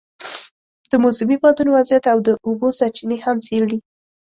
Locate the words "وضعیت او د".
1.77-2.29